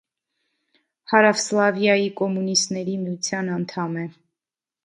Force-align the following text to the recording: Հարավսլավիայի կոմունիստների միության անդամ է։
Հարավսլավիայի 1.11 2.09
կոմունիստների 2.21 2.99
միության 3.05 3.55
անդամ 3.61 4.05
է։ 4.07 4.11